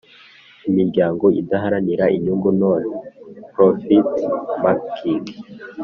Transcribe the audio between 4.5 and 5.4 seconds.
making